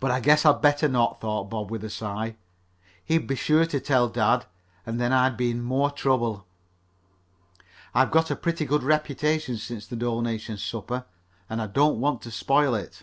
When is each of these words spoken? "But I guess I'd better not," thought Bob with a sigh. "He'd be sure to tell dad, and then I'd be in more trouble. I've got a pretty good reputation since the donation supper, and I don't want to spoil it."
"But 0.00 0.10
I 0.10 0.18
guess 0.18 0.46
I'd 0.46 0.62
better 0.62 0.88
not," 0.88 1.20
thought 1.20 1.50
Bob 1.50 1.70
with 1.70 1.84
a 1.84 1.90
sigh. 1.90 2.36
"He'd 3.04 3.26
be 3.26 3.34
sure 3.34 3.66
to 3.66 3.78
tell 3.78 4.08
dad, 4.08 4.46
and 4.86 4.98
then 4.98 5.12
I'd 5.12 5.36
be 5.36 5.50
in 5.50 5.60
more 5.62 5.90
trouble. 5.90 6.46
I've 7.94 8.12
got 8.12 8.30
a 8.30 8.34
pretty 8.36 8.64
good 8.64 8.82
reputation 8.82 9.58
since 9.58 9.86
the 9.86 9.94
donation 9.94 10.56
supper, 10.56 11.04
and 11.50 11.60
I 11.60 11.66
don't 11.66 12.00
want 12.00 12.22
to 12.22 12.30
spoil 12.30 12.74
it." 12.74 13.02